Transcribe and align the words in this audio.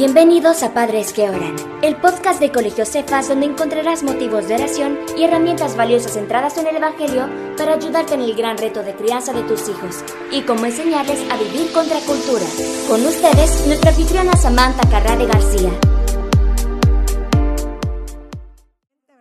Bienvenidos 0.00 0.62
a 0.62 0.72
Padres 0.72 1.12
que 1.12 1.28
Oran, 1.28 1.56
el 1.82 1.94
podcast 1.94 2.40
de 2.40 2.50
Colegio 2.50 2.86
Cefas 2.86 3.28
donde 3.28 3.44
encontrarás 3.44 4.02
motivos 4.02 4.48
de 4.48 4.54
oración 4.54 4.98
y 5.14 5.24
herramientas 5.24 5.76
valiosas 5.76 6.14
centradas 6.14 6.56
en 6.56 6.68
el 6.68 6.76
Evangelio 6.76 7.28
para 7.58 7.74
ayudarte 7.74 8.14
en 8.14 8.22
el 8.22 8.34
gran 8.34 8.56
reto 8.56 8.82
de 8.82 8.94
crianza 8.94 9.34
de 9.34 9.42
tus 9.42 9.68
hijos 9.68 10.02
y 10.32 10.40
cómo 10.40 10.64
enseñarles 10.64 11.20
a 11.30 11.36
vivir 11.36 11.70
contra 11.74 12.00
cultura. 12.00 12.46
Con 12.88 13.04
ustedes, 13.04 13.66
nuestra 13.66 13.90
anfitriona 13.90 14.32
Samantha 14.36 14.88
Carrade 14.88 15.26
García. 15.26 15.70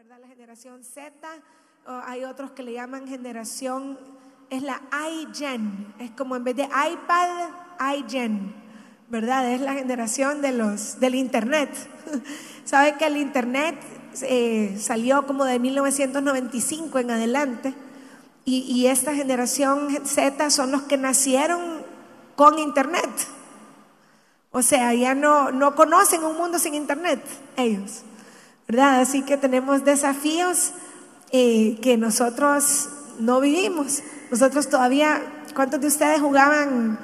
La 0.08 0.28
generación 0.30 0.86
Z, 0.86 1.12
o 1.88 1.92
hay 2.06 2.24
otros 2.24 2.52
que 2.52 2.64
le 2.64 2.72
llaman 2.72 3.06
generación, 3.06 4.00
es 4.50 4.64
la 4.64 4.82
iGen, 5.12 5.94
es 6.00 6.12
como 6.12 6.38
en 6.38 6.46
vez 6.46 6.56
de 6.56 6.64
iPad, 6.64 7.50
iGen. 7.98 8.69
¿Verdad? 9.10 9.52
Es 9.52 9.62
la 9.62 9.74
generación 9.74 10.42
de 10.42 10.52
los, 10.52 11.00
del 11.00 11.16
Internet. 11.16 11.70
¿Sabe 12.66 12.96
que 12.98 13.06
el 13.06 13.18
Internet 13.18 13.76
eh, 14.22 14.78
salió 14.80 15.26
como 15.26 15.46
de 15.46 15.60
1995 15.60 17.00
en 17.00 17.12
adelante? 17.12 17.74
Y, 18.46 18.88
esta 18.88 19.14
generación 19.14 20.00
Z 20.06 20.50
son 20.50 20.72
los 20.72 20.82
que 20.84 20.98
nacieron 20.98 21.84
con 22.36 22.58
Internet. 22.58 23.08
O 24.50 24.64
sea, 24.64 24.92
ya 24.96 25.14
no, 25.14 25.52
no 25.52 25.76
conocen 25.76 26.24
un 26.24 26.36
mundo 26.36 26.58
sin 26.58 26.74
Internet, 26.74 27.22
ellos. 27.58 28.02
¿Verdad? 28.68 29.02
Así 29.02 29.22
que 29.22 29.38
tenemos 29.38 29.86
desafíos 29.86 30.72
eh, 31.32 31.78
que 31.84 31.96
nosotros 31.96 32.90
no 33.20 33.40
vivimos. 33.40 34.02
Nosotros 34.32 34.68
todavía, 34.68 35.22
¿cuántos 35.54 35.80
de 35.82 35.88
ustedes 35.88 36.20
jugaban 36.20 36.98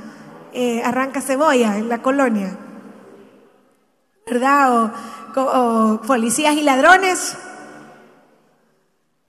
eh, 0.58 0.82
arranca 0.86 1.20
cebolla 1.20 1.78
en 1.78 1.90
la 1.90 2.02
colonia, 2.02 2.58
¿verdad? 4.26 4.94
O, 5.36 6.02
policías 6.08 6.56
y 6.56 6.62
ladrones. 6.62 7.36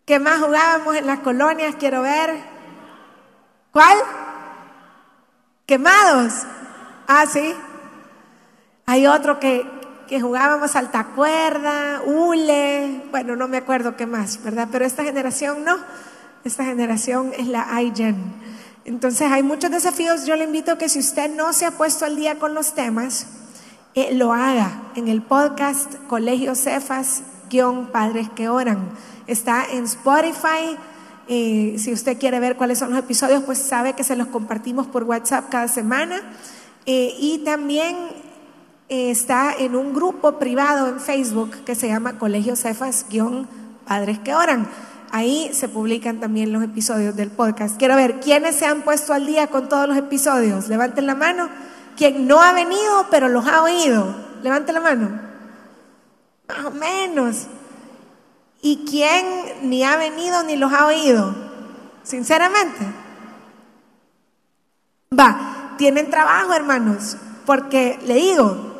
¿Qué 0.04 0.20
más 0.20 0.38
jugábamos 0.40 0.94
en 0.94 1.04
las 1.04 1.18
colonias? 1.18 1.74
Quiero 1.80 2.02
ver. 2.02 2.32
¿Cuál? 3.72 3.98
Quemados. 5.66 6.44
Ah, 7.08 7.26
sí. 7.26 7.52
Hay 8.86 9.08
otro 9.08 9.40
que, 9.40 9.68
que 10.06 10.20
jugábamos 10.20 10.76
alta 10.76 11.08
cuerda, 11.16 12.02
hule, 12.04 13.02
bueno, 13.10 13.34
no 13.34 13.48
me 13.48 13.56
acuerdo 13.56 13.96
qué 13.96 14.06
más, 14.06 14.44
¿verdad? 14.44 14.68
Pero 14.70 14.84
esta 14.84 15.02
generación 15.02 15.64
no. 15.64 15.76
Esta 16.44 16.62
generación 16.64 17.32
es 17.36 17.48
la 17.48 17.82
iGen. 17.82 18.55
Entonces 18.86 19.32
hay 19.32 19.42
muchos 19.42 19.72
desafíos. 19.72 20.26
Yo 20.26 20.36
le 20.36 20.44
invito 20.44 20.70
a 20.70 20.78
que 20.78 20.88
si 20.88 21.00
usted 21.00 21.28
no 21.34 21.52
se 21.52 21.66
ha 21.66 21.72
puesto 21.72 22.04
al 22.04 22.14
día 22.14 22.38
con 22.38 22.54
los 22.54 22.72
temas, 22.72 23.26
eh, 23.96 24.14
lo 24.14 24.32
haga 24.32 24.80
en 24.94 25.08
el 25.08 25.22
podcast 25.22 25.92
Colegio 26.06 26.54
Cefas 26.54 27.22
Padres 27.92 28.30
que 28.30 28.48
Oran. 28.48 28.90
Está 29.26 29.64
en 29.72 29.84
Spotify. 29.84 30.76
Eh, 31.26 31.74
si 31.78 31.92
usted 31.92 32.16
quiere 32.16 32.38
ver 32.38 32.56
cuáles 32.56 32.78
son 32.78 32.90
los 32.90 32.98
episodios, 33.00 33.42
pues 33.42 33.58
sabe 33.58 33.94
que 33.94 34.04
se 34.04 34.14
los 34.14 34.28
compartimos 34.28 34.86
por 34.86 35.02
WhatsApp 35.02 35.48
cada 35.50 35.66
semana. 35.66 36.22
Eh, 36.86 37.12
y 37.18 37.38
también 37.38 37.96
está 38.88 39.52
en 39.52 39.74
un 39.74 39.94
grupo 39.94 40.38
privado 40.38 40.88
en 40.88 41.00
Facebook 41.00 41.50
que 41.64 41.74
se 41.74 41.88
llama 41.88 42.20
Colegio 42.20 42.54
Cefas 42.54 43.04
Padres 43.84 44.20
que 44.20 44.32
Oran. 44.32 44.68
Ahí 45.10 45.50
se 45.52 45.68
publican 45.68 46.20
también 46.20 46.52
los 46.52 46.62
episodios 46.62 47.16
del 47.16 47.30
podcast. 47.30 47.76
Quiero 47.78 47.96
ver, 47.96 48.20
¿quiénes 48.20 48.56
se 48.56 48.66
han 48.66 48.82
puesto 48.82 49.12
al 49.12 49.26
día 49.26 49.46
con 49.46 49.68
todos 49.68 49.88
los 49.88 49.96
episodios? 49.96 50.68
Levanten 50.68 51.06
la 51.06 51.14
mano. 51.14 51.48
¿Quién 51.96 52.26
no 52.26 52.42
ha 52.42 52.52
venido 52.52 53.06
pero 53.10 53.28
los 53.28 53.46
ha 53.46 53.62
oído? 53.62 54.14
Levanten 54.42 54.74
la 54.74 54.80
mano. 54.80 55.20
Más 56.48 56.64
o 56.64 56.70
menos. 56.70 57.46
¿Y 58.62 58.84
quién 58.88 59.24
ni 59.62 59.84
ha 59.84 59.96
venido 59.96 60.42
ni 60.42 60.56
los 60.56 60.72
ha 60.72 60.86
oído? 60.86 61.34
Sinceramente. 62.02 62.84
Va, 65.18 65.74
tienen 65.78 66.10
trabajo, 66.10 66.52
hermanos, 66.52 67.16
porque 67.46 67.98
le 68.06 68.14
digo, 68.14 68.75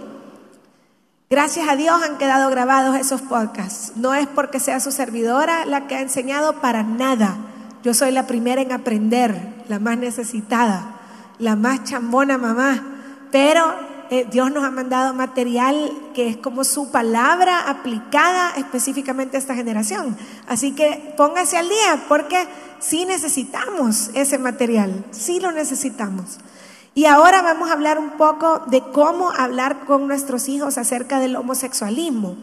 Gracias 1.28 1.68
a 1.68 1.74
Dios 1.74 2.00
han 2.04 2.18
quedado 2.18 2.48
grabados 2.50 2.94
esos 2.94 3.20
podcasts. 3.20 3.94
No 3.96 4.14
es 4.14 4.28
porque 4.28 4.60
sea 4.60 4.78
su 4.78 4.92
servidora 4.92 5.66
la 5.66 5.88
que 5.88 5.96
ha 5.96 6.00
enseñado 6.00 6.60
para 6.60 6.84
nada. 6.84 7.36
Yo 7.82 7.94
soy 7.94 8.12
la 8.12 8.28
primera 8.28 8.62
en 8.62 8.70
aprender, 8.70 9.64
la 9.68 9.80
más 9.80 9.98
necesitada, 9.98 11.00
la 11.40 11.56
más 11.56 11.82
chambona 11.82 12.38
mamá. 12.38 12.80
Pero 13.32 13.74
eh, 14.08 14.28
Dios 14.30 14.52
nos 14.52 14.62
ha 14.62 14.70
mandado 14.70 15.14
material 15.14 15.90
que 16.14 16.28
es 16.28 16.36
como 16.36 16.62
su 16.62 16.92
palabra 16.92 17.68
aplicada 17.68 18.52
específicamente 18.56 19.36
a 19.36 19.40
esta 19.40 19.56
generación. 19.56 20.16
Así 20.46 20.76
que 20.76 21.12
póngase 21.16 21.56
al 21.56 21.68
día 21.68 22.04
porque 22.08 22.46
sí 22.78 23.04
necesitamos 23.04 24.10
ese 24.14 24.38
material, 24.38 25.04
sí 25.10 25.40
lo 25.40 25.50
necesitamos. 25.50 26.38
Y 26.96 27.04
ahora 27.04 27.42
vamos 27.42 27.68
a 27.68 27.74
hablar 27.74 27.98
un 27.98 28.12
poco 28.12 28.62
de 28.68 28.80
cómo 28.80 29.30
hablar 29.30 29.84
con 29.84 30.08
nuestros 30.08 30.48
hijos 30.48 30.78
acerca 30.78 31.20
del 31.20 31.36
homosexualismo. 31.36 32.38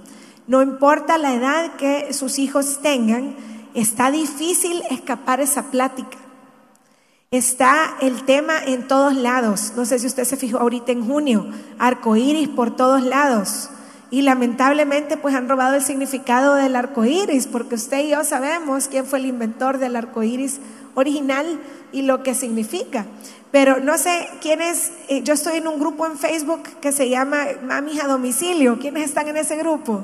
No 0.46 0.62
importa 0.62 1.18
la 1.18 1.34
edad 1.34 1.72
que 1.76 2.14
sus 2.14 2.38
hijos 2.38 2.78
tengan, 2.84 3.36
está 3.74 4.12
difícil 4.12 4.84
escapar 4.92 5.42
esa 5.42 5.72
plática. 5.72 6.20
Está 7.32 7.96
el 8.00 8.26
tema 8.26 8.64
en 8.64 8.88
todos 8.88 9.16
lados. 9.16 9.74
No 9.76 9.86
sé 9.86 9.98
si 9.98 10.06
usted 10.06 10.24
se 10.24 10.38
fijó 10.38 10.60
ahorita 10.60 10.92
en 10.92 11.08
junio, 11.08 11.48
arco 11.80 12.16
iris 12.16 12.48
por 12.48 12.76
todos 12.76 13.02
lados. 13.02 13.72
Y 14.12 14.22
lamentablemente, 14.22 15.18
pues 15.18 15.34
han 15.34 15.50
robado 15.50 15.74
el 15.74 15.82
significado 15.82 16.54
del 16.54 16.76
arco 16.76 17.06
iris, 17.06 17.48
porque 17.48 17.74
usted 17.74 18.02
y 18.06 18.10
yo 18.10 18.24
sabemos 18.24 18.88
quién 18.88 19.08
fue 19.08 19.18
el 19.18 19.26
inventor 19.26 19.80
del 19.80 19.96
arco 19.96 20.22
iris 20.22 20.60
original 20.94 21.60
y 21.92 22.04
lo 22.04 22.22
que 22.22 22.36
significa. 22.36 23.08
Pero 23.54 23.80
no 23.80 24.00
sé 24.00 24.32
quiénes, 24.42 24.92
eh, 25.10 25.22
yo 25.22 25.36
estoy 25.36 25.58
en 25.58 25.68
un 25.68 25.80
grupo 25.80 26.08
en 26.08 26.18
Facebook 26.18 26.64
que 26.82 26.92
se 26.92 27.08
llama 27.08 27.46
Mamis 27.62 28.04
a 28.04 28.08
Domicilio. 28.08 28.80
¿Quiénes 28.80 29.04
están 29.04 29.28
en 29.28 29.38
ese 29.38 29.58
grupo? 29.58 30.04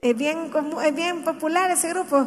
Es 0.00 0.16
bien, 0.16 0.50
es 0.84 0.94
bien 0.96 1.22
popular 1.22 1.70
ese 1.70 1.90
grupo. 1.90 2.26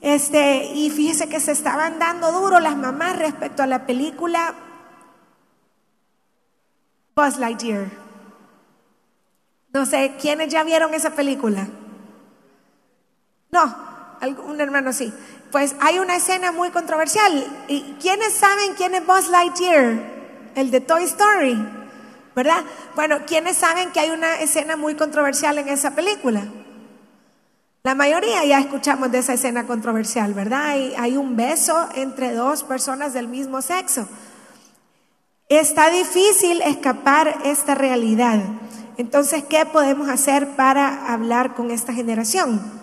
Este, 0.00 0.64
y 0.64 0.90
fíjese 0.90 1.28
que 1.28 1.38
se 1.38 1.52
estaban 1.52 2.00
dando 2.00 2.32
duro 2.32 2.58
las 2.58 2.76
mamás 2.76 3.20
respecto 3.20 3.62
a 3.62 3.68
la 3.68 3.86
película 3.86 4.52
Buzz 7.14 7.38
Lightyear. 7.38 7.86
No 9.72 9.86
sé, 9.86 10.16
¿quiénes 10.20 10.48
ya 10.48 10.64
vieron 10.64 10.92
esa 10.92 11.10
película? 11.10 11.68
No, 13.52 13.76
algún 14.20 14.60
hermano 14.60 14.92
sí. 14.92 15.12
Pues 15.50 15.74
hay 15.80 15.98
una 15.98 16.16
escena 16.16 16.52
muy 16.52 16.70
controversial. 16.70 17.44
¿Y 17.68 17.96
quiénes 18.00 18.34
saben 18.34 18.74
quién 18.76 18.94
es 18.94 19.06
Buzz 19.06 19.28
Lightyear? 19.28 20.20
El 20.54 20.70
de 20.70 20.80
Toy 20.80 21.04
Story, 21.04 21.56
¿verdad? 22.34 22.62
Bueno, 22.94 23.20
¿quiénes 23.26 23.56
saben 23.56 23.90
que 23.92 24.00
hay 24.00 24.10
una 24.10 24.40
escena 24.40 24.76
muy 24.76 24.94
controversial 24.94 25.58
en 25.58 25.68
esa 25.68 25.92
película? 25.92 26.42
La 27.82 27.94
mayoría 27.94 28.44
ya 28.44 28.58
escuchamos 28.58 29.10
de 29.10 29.18
esa 29.18 29.34
escena 29.34 29.66
controversial, 29.66 30.34
¿verdad? 30.34 30.66
Hay, 30.66 30.94
hay 30.98 31.16
un 31.16 31.36
beso 31.36 31.88
entre 31.94 32.32
dos 32.32 32.62
personas 32.62 33.12
del 33.12 33.26
mismo 33.26 33.62
sexo. 33.62 34.06
Está 35.48 35.88
difícil 35.90 36.62
escapar 36.62 37.38
esta 37.44 37.74
realidad. 37.74 38.40
Entonces, 38.98 39.44
¿qué 39.44 39.64
podemos 39.66 40.08
hacer 40.08 40.48
para 40.56 41.12
hablar 41.12 41.54
con 41.54 41.70
esta 41.70 41.92
generación? 41.92 42.79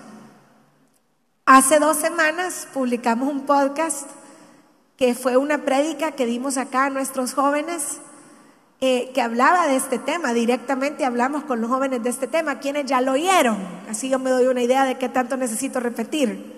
Hace 1.50 1.80
dos 1.80 1.96
semanas 1.96 2.68
publicamos 2.74 3.30
un 3.30 3.46
podcast 3.46 4.10
que 4.98 5.16
fue 5.16 5.38
una 5.38 5.60
prédica 5.60 6.12
que 6.12 6.26
dimos 6.26 6.58
acá 6.58 6.88
a 6.88 6.90
nuestros 6.90 7.34
jóvenes 7.34 8.02
eh, 8.82 9.12
que 9.14 9.22
hablaba 9.22 9.66
de 9.66 9.78
este 9.78 9.98
tema. 9.98 10.34
Directamente 10.34 11.06
hablamos 11.06 11.46
con 11.46 11.62
los 11.62 11.70
jóvenes 11.70 12.04
de 12.04 12.10
este 12.10 12.28
tema, 12.28 12.60
quienes 12.60 12.86
ya 12.86 13.00
lo 13.00 13.14
oyeron. 13.14 13.60
Así 13.90 14.10
yo 14.10 14.20
me 14.20 14.30
doy 14.30 14.48
una 14.48 14.62
idea 14.62 14.84
de 14.84 14.98
qué 14.98 15.08
tanto 15.08 15.38
necesito 15.38 15.80
repetir. 15.80 16.54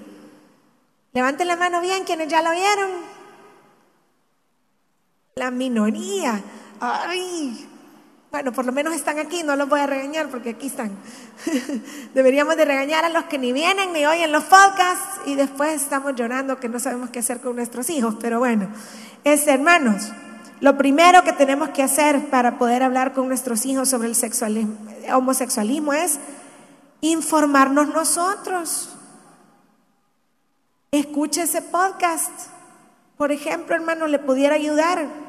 Levanten 1.13 1.47
la 1.47 1.55
mano 1.55 1.81
bien 1.81 2.03
quienes 2.03 2.27
ya 2.27 2.41
lo 2.41 2.49
oyeron. 2.49 2.89
La 5.35 5.51
minoría. 5.51 6.41
Ay, 6.79 7.68
bueno, 8.31 8.51
por 8.51 8.65
lo 8.65 8.71
menos 8.71 8.93
están 8.93 9.17
aquí, 9.17 9.41
no 9.41 9.55
los 9.55 9.67
voy 9.67 9.79
a 9.79 9.87
regañar 9.87 10.29
porque 10.29 10.51
aquí 10.51 10.67
están. 10.67 10.91
Deberíamos 12.13 12.55
de 12.57 12.65
regañar 12.65 13.03
a 13.03 13.09
los 13.09 13.23
que 13.23 13.39
ni 13.39 13.51
vienen 13.53 13.91
ni 13.91 14.05
oyen 14.05 14.31
los 14.31 14.43
podcasts 14.43 15.21
y 15.25 15.33
después 15.33 15.81
estamos 15.81 16.13
llorando 16.15 16.59
que 16.59 16.69
no 16.69 16.79
sabemos 16.79 17.09
qué 17.09 17.19
hacer 17.19 17.39
con 17.41 17.55
nuestros 17.55 17.89
hijos. 17.89 18.15
Pero 18.19 18.37
bueno, 18.37 18.69
es 19.23 19.47
hermanos, 19.47 20.11
lo 20.61 20.77
primero 20.77 21.23
que 21.23 21.33
tenemos 21.33 21.69
que 21.69 21.81
hacer 21.81 22.29
para 22.29 22.59
poder 22.59 22.83
hablar 22.83 23.13
con 23.13 23.27
nuestros 23.27 23.65
hijos 23.65 23.89
sobre 23.89 24.09
el 24.09 25.11
homosexualismo 25.11 25.93
es 25.93 26.19
informarnos 27.01 27.87
nosotros. 27.87 28.89
Escuche 30.91 31.43
ese 31.43 31.63
podcast. 31.63 32.31
Por 33.17 33.31
ejemplo, 33.31 33.75
hermano, 33.75 34.05
le 34.05 34.19
pudiera 34.19 34.53
ayudar 34.53 35.28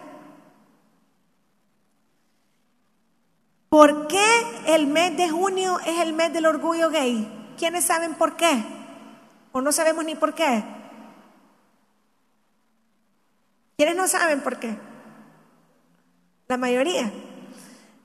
¿Por 3.71 4.09
qué 4.09 4.27
el 4.67 4.89
mes 4.89 5.17
de 5.17 5.31
junio 5.31 5.79
es 5.87 6.01
el 6.01 6.13
mes 6.13 6.33
del 6.33 6.47
orgullo 6.47 6.91
gay? 6.91 7.55
¿Quiénes 7.57 7.85
saben 7.85 8.15
por 8.15 8.37
qué? 8.37 8.65
¿O 9.53 9.61
no 9.61 9.71
sabemos 9.71 10.05
ni 10.05 10.17
por 10.17 10.35
qué? 10.35 10.65
¿Quiénes 13.77 13.95
no 13.95 14.09
saben 14.09 14.41
por 14.41 14.59
qué? 14.59 14.77
La 16.49 16.57
mayoría. 16.57 17.13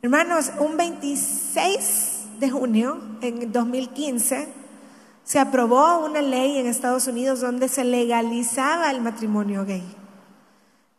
Hermanos, 0.03 0.51
un 0.59 0.77
26 0.77 2.39
de 2.39 2.51
junio 2.51 3.01
en 3.21 3.51
2015 3.51 4.47
se 5.23 5.39
aprobó 5.39 6.05
una 6.05 6.21
ley 6.21 6.59
en 6.59 6.67
Estados 6.67 7.07
Unidos 7.07 7.41
donde 7.41 7.69
se 7.69 7.83
legalizaba 7.83 8.91
el 8.91 9.01
matrimonio 9.01 9.65
gay. 9.65 9.83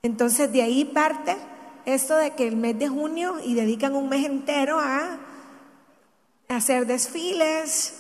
Entonces 0.03 0.51
de 0.53 0.63
ahí 0.63 0.85
parte 0.85 1.37
esto 1.87 2.17
de 2.17 2.35
que 2.35 2.47
el 2.47 2.57
mes 2.57 2.79
de 2.79 2.89
junio 2.89 3.37
y 3.43 3.55
dedican 3.55 3.95
un 3.95 4.09
mes 4.09 4.27
entero 4.27 4.79
a 4.79 5.19
hacer 6.49 6.87
desfiles 6.87 7.95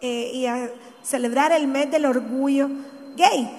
eh, 0.00 0.30
y 0.34 0.46
a 0.46 0.70
celebrar 1.02 1.50
el 1.52 1.66
mes 1.66 1.90
del 1.90 2.04
orgullo 2.04 2.68
gay. 3.16 3.50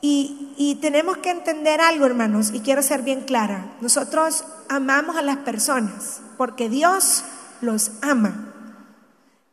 Y, 0.00 0.54
y, 0.56 0.76
tenemos 0.76 1.16
que 1.16 1.30
entender 1.30 1.80
algo, 1.80 2.06
hermanos, 2.06 2.52
y 2.54 2.60
quiero 2.60 2.82
ser 2.82 3.02
bien 3.02 3.22
clara. 3.22 3.72
Nosotros 3.80 4.44
amamos 4.68 5.16
a 5.16 5.22
las 5.22 5.38
personas 5.38 6.20
porque 6.36 6.68
Dios 6.68 7.24
los 7.60 7.90
ama. 8.00 8.54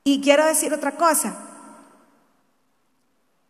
Y 0.04 0.22
quiero 0.22 0.46
decir 0.46 0.72
otra 0.72 0.92
cosa. 0.92 1.36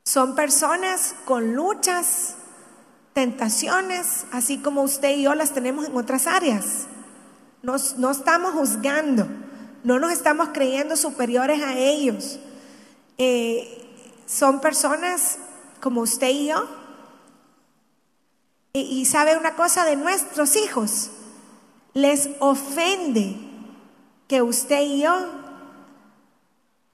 Son 0.03 0.35
personas 0.35 1.15
con 1.25 1.53
luchas, 1.53 2.35
tentaciones, 3.15 4.25
así 4.33 4.57
como 4.57 4.83
usted 4.83 5.15
y 5.15 5.23
yo 5.23 5.35
las 5.35 5.53
tenemos 5.53 5.88
en 5.88 5.95
otras 5.95 6.27
áreas. 6.27 6.85
Nos, 7.63 7.97
no 7.97 8.12
estamos 8.12 8.51
juzgando, 8.53 9.25
no 9.85 10.00
nos 10.00 10.12
estamos 10.12 10.50
creyendo 10.50 10.97
superiores 10.97 11.63
a 11.63 11.77
ellos. 11.77 12.39
Eh, 13.17 13.81
son 14.25 14.59
personas 14.59 15.38
como 15.79 16.01
usted 16.01 16.27
y 16.27 16.47
yo. 16.47 16.67
Y, 18.73 18.81
y 18.81 19.06
sabe 19.06 19.38
una 19.38 19.56
cosa 19.56 19.85
de 19.85 19.95
nuestros 19.95 20.57
hijos, 20.57 21.09
les 21.94 22.29
ofende 22.39 23.38
que 24.27 24.41
usted 24.41 24.81
y 24.81 25.03
yo 25.03 25.15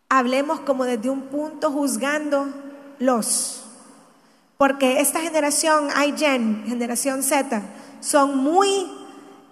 hablemos 0.07 0.59
como 0.59 0.85
desde 0.85 1.09
un 1.09 1.23
punto 1.23 1.71
juzgando 1.71 2.47
los. 2.99 3.60
Porque 4.61 4.99
esta 4.99 5.21
generación, 5.21 5.89
iGen, 6.05 6.65
generación 6.67 7.23
Z, 7.23 7.63
son 7.99 8.37
muy 8.37 8.91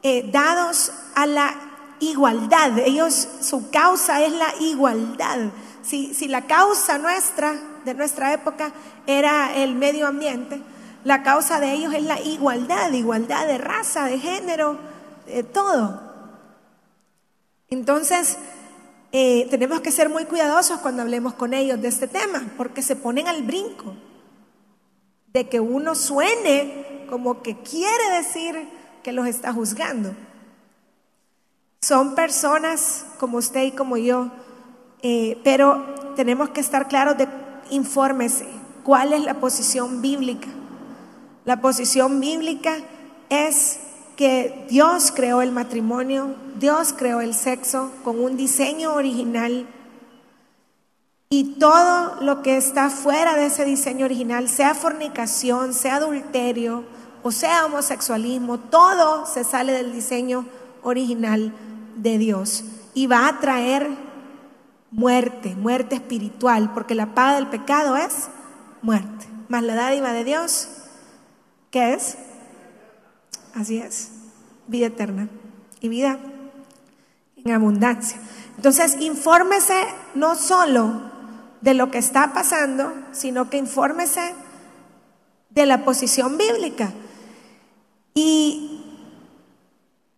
eh, 0.03 0.29
dados 0.31 0.91
a 1.15 1.25
la 1.25 1.55
igualdad. 1.99 2.77
Ellos, 2.77 3.27
su 3.41 3.71
causa 3.71 4.21
es 4.23 4.31
la 4.33 4.53
igualdad. 4.59 5.49
Si, 5.81 6.13
si 6.13 6.27
la 6.27 6.45
causa 6.45 6.99
nuestra, 6.99 7.55
de 7.85 7.95
nuestra 7.95 8.33
época, 8.33 8.71
era 9.07 9.55
el 9.55 9.73
medio 9.73 10.05
ambiente, 10.05 10.61
la 11.03 11.23
causa 11.23 11.59
de 11.59 11.73
ellos 11.73 11.91
es 11.95 12.03
la 12.03 12.21
igualdad, 12.21 12.91
igualdad 12.91 13.47
de 13.47 13.57
raza, 13.57 14.05
de 14.05 14.19
género, 14.19 14.77
de 15.25 15.41
todo. 15.41 16.03
Entonces, 17.71 18.37
eh, 19.11 19.47
tenemos 19.49 19.81
que 19.81 19.89
ser 19.89 20.07
muy 20.07 20.25
cuidadosos 20.25 20.81
cuando 20.81 21.01
hablemos 21.01 21.33
con 21.33 21.55
ellos 21.55 21.81
de 21.81 21.87
este 21.87 22.07
tema, 22.07 22.45
porque 22.57 22.83
se 22.83 22.95
ponen 22.95 23.27
al 23.27 23.41
brinco 23.41 23.95
de 25.33 25.47
que 25.47 25.59
uno 25.59 25.95
suene 25.95 27.05
como 27.09 27.41
que 27.41 27.57
quiere 27.57 28.09
decir 28.17 28.67
que 29.03 29.11
los 29.11 29.27
está 29.27 29.53
juzgando. 29.53 30.15
Son 31.81 32.15
personas 32.15 33.05
como 33.19 33.37
usted 33.37 33.63
y 33.63 33.71
como 33.71 33.97
yo, 33.97 34.31
eh, 35.01 35.39
pero 35.43 36.13
tenemos 36.15 36.49
que 36.49 36.59
estar 36.59 36.87
claros 36.87 37.17
de, 37.17 37.27
infórmese, 37.69 38.45
cuál 38.83 39.13
es 39.13 39.23
la 39.23 39.35
posición 39.35 40.01
bíblica. 40.01 40.49
La 41.45 41.61
posición 41.61 42.19
bíblica 42.19 42.75
es 43.29 43.79
que 44.17 44.65
Dios 44.69 45.13
creó 45.15 45.41
el 45.41 45.51
matrimonio, 45.51 46.35
Dios 46.57 46.93
creó 46.95 47.21
el 47.21 47.33
sexo 47.33 47.91
con 48.03 48.19
un 48.19 48.35
diseño 48.35 48.93
original 48.93 49.65
y 51.31 51.55
todo 51.59 52.21
lo 52.21 52.41
que 52.41 52.57
está 52.57 52.89
fuera 52.89 53.35
de 53.35 53.45
ese 53.45 53.63
diseño 53.63 54.05
original, 54.05 54.49
sea 54.49 54.73
fornicación, 54.73 55.75
sea 55.75 55.97
adulterio 55.97 56.83
o 57.21 57.31
sea 57.31 57.65
homosexualismo, 57.65 58.59
todo 58.59 59.25
se 59.25 59.43
sale 59.43 59.73
del 59.73 59.93
diseño 59.93 60.45
original 60.81 61.53
de 61.97 62.17
Dios 62.17 62.63
y 62.93 63.07
va 63.07 63.27
a 63.27 63.39
traer 63.39 63.89
muerte, 64.89 65.55
muerte 65.55 65.95
espiritual, 65.95 66.73
porque 66.73 66.95
la 66.95 67.13
paga 67.13 67.35
del 67.35 67.47
pecado 67.47 67.95
es 67.95 68.29
muerte. 68.81 69.27
Más 69.49 69.63
la 69.63 69.75
dádiva 69.75 70.13
de 70.13 70.23
Dios, 70.23 70.69
¿qué 71.71 71.93
es? 71.93 72.17
Así 73.53 73.77
es, 73.77 74.11
vida 74.67 74.87
eterna 74.87 75.27
y 75.81 75.89
vida 75.89 76.17
en 77.35 77.51
abundancia. 77.51 78.19
Entonces, 78.55 78.97
infórmese 78.99 79.85
no 80.15 80.35
solo 80.35 81.08
de 81.61 81.73
lo 81.73 81.91
que 81.91 81.97
está 81.97 82.33
pasando, 82.33 82.93
sino 83.11 83.49
que 83.49 83.57
infórmese 83.57 84.33
de 85.49 85.65
la 85.65 85.83
posición 85.83 86.37
bíblica. 86.37 86.91
Y, 88.13 88.83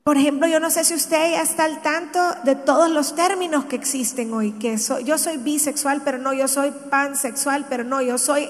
por 0.04 0.18
ejemplo, 0.18 0.48
yo 0.48 0.60
no 0.60 0.70
sé 0.70 0.84
si 0.84 0.94
usted 0.94 1.32
ya 1.32 1.42
está 1.42 1.66
al 1.66 1.82
tanto 1.82 2.20
de 2.44 2.56
todos 2.56 2.90
los 2.90 3.16
términos 3.16 3.66
que 3.66 3.76
existen 3.76 4.34
hoy, 4.34 4.52
que 4.54 4.78
yo 5.04 5.18
soy 5.18 5.38
bisexual, 5.38 6.02
pero 6.04 6.18
no, 6.18 6.34
yo 6.34 6.48
soy 6.48 6.72
pansexual, 6.90 7.66
pero 7.70 7.84
no, 7.84 8.02
yo 8.02 8.18
soy, 8.18 8.50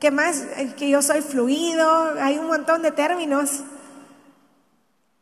¿qué 0.00 0.10
más? 0.10 0.44
Que 0.76 0.88
yo 0.88 1.02
soy 1.02 1.20
fluido, 1.20 2.14
hay 2.20 2.38
un 2.38 2.46
montón 2.46 2.82
de 2.82 2.92
términos 2.92 3.62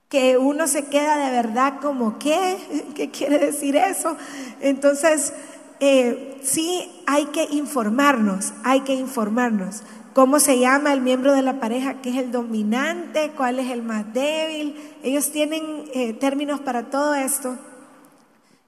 que 0.08 0.38
uno 0.38 0.68
se 0.68 0.84
queda 0.84 1.16
de 1.16 1.32
verdad 1.32 1.80
como, 1.82 2.18
¿qué? 2.18 2.56
¿Qué 2.94 3.10
quiere 3.10 3.38
decir 3.38 3.74
eso? 3.74 4.16
Entonces, 4.60 5.32
eh, 5.80 6.40
sí 6.42 6.90
hay 7.06 7.26
que 7.26 7.44
informarnos, 7.50 8.52
hay 8.64 8.80
que 8.80 8.94
informarnos. 8.94 9.82
¿Cómo 10.14 10.40
se 10.40 10.58
llama 10.58 10.94
el 10.94 11.02
miembro 11.02 11.34
de 11.34 11.42
la 11.42 11.60
pareja? 11.60 12.00
¿Qué 12.00 12.08
es 12.08 12.16
el 12.16 12.32
dominante? 12.32 13.32
¿Cuál 13.36 13.58
es 13.58 13.70
el 13.70 13.82
más 13.82 14.14
débil? 14.14 14.74
Ellos 15.02 15.30
tienen 15.30 15.84
eh, 15.92 16.14
términos 16.14 16.60
para 16.60 16.84
todo 16.84 17.14
esto 17.14 17.58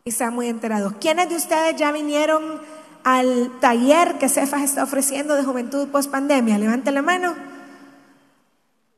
y 0.04 0.10
están 0.10 0.34
muy 0.34 0.48
enterados. 0.48 0.92
¿Quiénes 1.00 1.30
de 1.30 1.36
ustedes 1.36 1.76
ya 1.76 1.90
vinieron 1.90 2.60
al 3.02 3.50
taller 3.60 4.18
que 4.18 4.28
Cefas 4.28 4.60
está 4.60 4.84
ofreciendo 4.84 5.36
de 5.36 5.44
juventud 5.44 5.88
post 5.88 6.10
pandemia? 6.10 6.58
Levante 6.58 6.92
la 6.92 7.00
mano. 7.00 7.47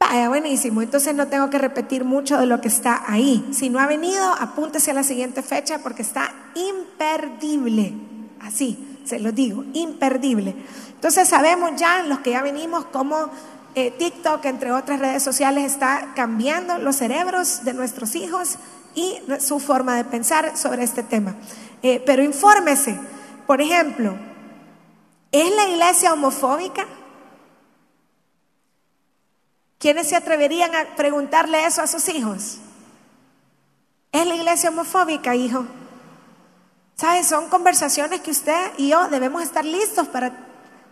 Vaya, 0.00 0.30
buenísimo. 0.30 0.80
Entonces 0.80 1.14
no 1.14 1.28
tengo 1.28 1.50
que 1.50 1.58
repetir 1.58 2.04
mucho 2.04 2.38
de 2.38 2.46
lo 2.46 2.60
que 2.62 2.68
está 2.68 3.04
ahí. 3.06 3.46
Si 3.52 3.68
no 3.68 3.78
ha 3.78 3.86
venido, 3.86 4.24
apúntese 4.40 4.90
a 4.90 4.94
la 4.94 5.02
siguiente 5.02 5.42
fecha 5.42 5.80
porque 5.80 6.00
está 6.00 6.32
imperdible. 6.54 7.92
Así, 8.40 8.98
se 9.04 9.20
lo 9.20 9.30
digo, 9.30 9.64
imperdible. 9.74 10.56
Entonces 10.94 11.28
sabemos 11.28 11.72
ya, 11.76 12.02
los 12.04 12.20
que 12.20 12.30
ya 12.30 12.42
venimos, 12.42 12.86
cómo 12.86 13.28
eh, 13.74 13.90
TikTok, 13.90 14.42
entre 14.46 14.72
otras 14.72 15.00
redes 15.00 15.22
sociales, 15.22 15.70
está 15.70 16.12
cambiando 16.16 16.78
los 16.78 16.96
cerebros 16.96 17.62
de 17.64 17.74
nuestros 17.74 18.14
hijos 18.16 18.56
y 18.94 19.18
su 19.38 19.60
forma 19.60 19.96
de 19.96 20.04
pensar 20.04 20.56
sobre 20.56 20.82
este 20.82 21.02
tema. 21.02 21.34
Eh, 21.82 22.02
pero 22.06 22.22
infórmese, 22.22 22.98
por 23.46 23.60
ejemplo, 23.60 24.16
¿es 25.30 25.54
la 25.54 25.68
iglesia 25.68 26.14
homofóbica? 26.14 26.86
¿Quiénes 29.80 30.10
se 30.10 30.14
atreverían 30.14 30.74
a 30.74 30.94
preguntarle 30.94 31.64
eso 31.64 31.80
a 31.80 31.86
sus 31.86 32.10
hijos? 32.10 32.58
¿Es 34.12 34.26
la 34.26 34.34
iglesia 34.34 34.68
homofóbica, 34.68 35.34
hijo? 35.34 35.64
¿Sabes? 36.96 37.26
Son 37.26 37.48
conversaciones 37.48 38.20
que 38.20 38.30
usted 38.30 38.72
y 38.76 38.90
yo 38.90 39.08
debemos 39.08 39.42
estar 39.42 39.64
listos 39.64 40.06
para 40.08 40.32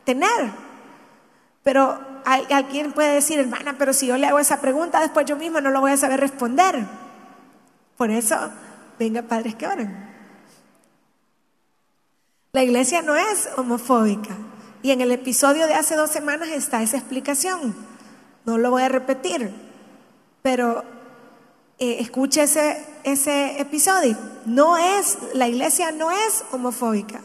tener. 0.04 0.50
Pero 1.62 2.00
alguien 2.24 2.92
puede 2.92 3.12
decir, 3.12 3.38
hermana, 3.38 3.76
pero 3.78 3.92
si 3.92 4.06
yo 4.06 4.16
le 4.16 4.26
hago 4.26 4.38
esa 4.38 4.62
pregunta, 4.62 5.00
después 5.00 5.26
yo 5.26 5.36
mismo 5.36 5.60
no 5.60 5.68
lo 5.68 5.82
voy 5.82 5.92
a 5.92 5.98
saber 5.98 6.20
responder. 6.20 6.86
Por 7.98 8.10
eso, 8.10 8.38
venga, 8.98 9.20
padres 9.20 9.54
que 9.54 9.66
oren. 9.66 10.08
La 12.52 12.62
iglesia 12.62 13.02
no 13.02 13.16
es 13.16 13.50
homofóbica. 13.58 14.34
Y 14.82 14.92
en 14.92 15.02
el 15.02 15.12
episodio 15.12 15.66
de 15.66 15.74
hace 15.74 15.94
dos 15.94 16.10
semanas 16.10 16.48
está 16.48 16.80
esa 16.80 16.96
explicación. 16.96 17.74
No 18.44 18.58
lo 18.58 18.70
voy 18.70 18.82
a 18.82 18.88
repetir, 18.88 19.52
pero 20.42 20.84
eh, 21.78 21.98
escuche 22.00 22.42
ese, 22.42 22.84
ese 23.04 23.60
episodio. 23.60 24.16
No 24.46 24.76
es, 24.76 25.18
la 25.34 25.48
iglesia 25.48 25.92
no 25.92 26.10
es 26.10 26.44
homofóbica. 26.52 27.20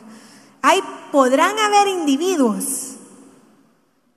Hay, 0.62 0.82
podrán 1.12 1.58
haber 1.58 1.88
individuos 1.88 2.96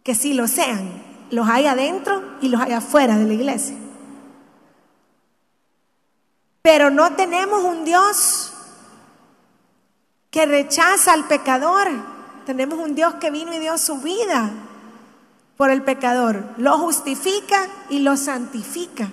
que 0.03 0.15
sí 0.15 0.35
lo 0.35 0.47
sean. 0.47 1.05
Los 1.31 1.49
hay 1.49 1.67
adentro 1.67 2.23
y 2.41 2.49
los 2.49 2.61
hay 2.61 2.73
afuera 2.73 3.17
de 3.17 3.25
la 3.25 3.35
iglesia. 3.35 3.77
Pero 6.63 6.91
no 6.91 7.15
tenemos 7.15 7.63
un 7.63 7.85
Dios 7.85 8.53
que 10.31 10.47
rechaza 10.47 11.13
al 11.13 11.27
pecador. 11.27 11.89
Tenemos 12.45 12.79
un 12.79 12.95
Dios 12.95 13.15
que 13.15 13.31
vino 13.31 13.55
y 13.55 13.59
dio 13.59 13.79
su 13.79 13.99
vida 13.99 14.53
por 15.57 15.71
el 15.71 15.83
pecador. 15.83 16.45
Lo 16.59 16.79
justifica 16.79 17.69
y 17.89 18.01
lo 18.01 18.17
santifica. 18.17 19.11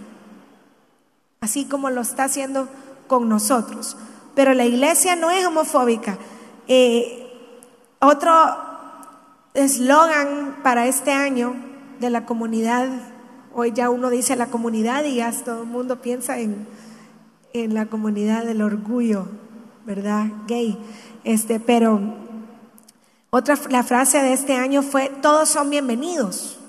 Así 1.42 1.66
como 1.66 1.90
lo 1.90 2.02
está 2.02 2.26
haciendo 2.26 2.68
con 3.08 3.30
nosotros. 3.30 3.98
Pero 4.36 4.54
la 4.54 4.66
iglesia 4.66 5.16
no 5.16 5.30
es 5.32 5.46
homofóbica. 5.46 6.18
Eh, 6.68 7.20
otro 8.00 8.34
eslogan 9.54 10.58
para 10.64 10.88
este 10.88 11.12
año 11.12 11.56
de 12.00 12.10
la 12.10 12.26
comunidad, 12.26 12.90
hoy 13.54 13.72
ya 13.72 13.90
uno 13.90 14.10
dice 14.10 14.36
la 14.36 14.48
comunidad 14.48 15.04
y 15.06 15.16
ya 15.16 15.32
todo 15.32 15.64
el 15.64 15.70
mundo 15.70 16.02
piensa 16.02 16.40
en, 16.40 16.68
en 17.54 17.74
la 17.74 17.86
comunidad 17.86 18.46
del 18.46 18.62
orgullo, 18.62 19.28
¿verdad? 19.86 20.26
Gay. 20.48 20.78
Este, 21.24 21.60
pero 21.60 22.23
otra 23.36 23.58
la 23.70 23.82
frase 23.82 24.22
de 24.22 24.32
este 24.32 24.56
año 24.56 24.84
fue 24.84 25.10
todos 25.10 25.50
son 25.50 25.72
bienvenidos. 25.72 26.60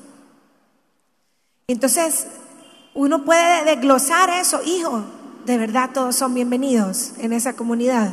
Entonces, 1.67 2.27
uno 2.95 3.23
puede 3.23 3.67
desglosar 3.67 4.31
eso, 4.31 4.63
hijo, 4.65 5.05
de 5.45 5.59
verdad 5.59 5.91
todos 5.93 6.17
son 6.17 6.33
bienvenidos 6.33 7.13
en 7.19 7.35
esa 7.35 7.53
comunidad. 7.53 8.13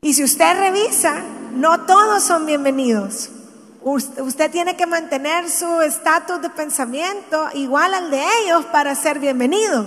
Y 0.00 0.14
si 0.14 0.24
usted 0.24 0.58
revisa, 0.58 1.22
no 1.52 1.84
todos 1.84 2.22
son 2.22 2.46
bienvenidos. 2.46 3.28
Usted 3.82 4.50
tiene 4.50 4.78
que 4.78 4.86
mantener 4.86 5.50
su 5.50 5.82
estatus 5.82 6.40
de 6.40 6.48
pensamiento 6.48 7.50
igual 7.52 7.92
al 7.92 8.10
de 8.10 8.24
ellos 8.42 8.64
para 8.72 8.94
ser 8.94 9.18
bienvenido. 9.18 9.84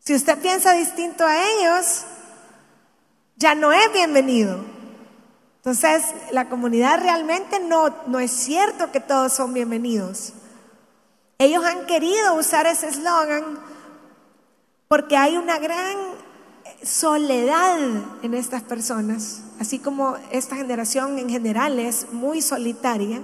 Si 0.00 0.14
usted 0.14 0.38
piensa 0.38 0.72
distinto 0.74 1.24
a 1.24 1.34
ellos, 1.34 2.02
ya 3.36 3.54
no 3.54 3.72
es 3.72 3.90
bienvenido. 3.90 4.73
Entonces, 5.64 6.02
la 6.30 6.50
comunidad 6.50 7.00
realmente 7.00 7.58
no, 7.58 7.88
no 8.06 8.18
es 8.18 8.30
cierto 8.30 8.92
que 8.92 9.00
todos 9.00 9.32
son 9.32 9.54
bienvenidos. 9.54 10.34
Ellos 11.38 11.64
han 11.64 11.86
querido 11.86 12.34
usar 12.34 12.66
ese 12.66 12.88
eslogan 12.88 13.42
porque 14.88 15.16
hay 15.16 15.38
una 15.38 15.58
gran 15.58 15.96
soledad 16.82 17.78
en 18.22 18.34
estas 18.34 18.62
personas, 18.62 19.40
así 19.58 19.78
como 19.78 20.18
esta 20.30 20.54
generación 20.54 21.18
en 21.18 21.30
general 21.30 21.78
es 21.78 22.12
muy 22.12 22.42
solitaria. 22.42 23.22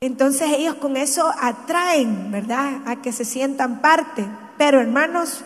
Entonces 0.00 0.48
ellos 0.56 0.76
con 0.76 0.96
eso 0.96 1.30
atraen, 1.38 2.32
¿verdad? 2.32 2.80
A 2.86 3.02
que 3.02 3.12
se 3.12 3.26
sientan 3.26 3.82
parte. 3.82 4.26
Pero 4.56 4.80
hermanos, 4.80 5.42